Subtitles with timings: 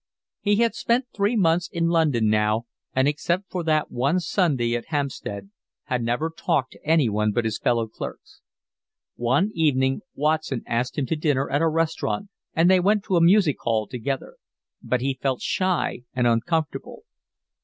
[0.39, 2.65] He had spent three months in London now,
[2.95, 5.51] and except for that one Sunday at Hampstead
[5.83, 8.41] had never talked to anyone but his fellow clerks.
[9.15, 13.21] One evening Watson asked him to dinner at a restaurant and they went to a
[13.21, 14.37] music hall together;
[14.81, 17.03] but he felt shy and uncomfortable.